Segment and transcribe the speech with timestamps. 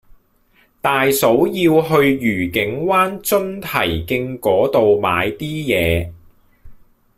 [0.81, 3.67] 大嫂要去愉景灣津堤
[4.03, 6.11] 徑嗰度買啲嘢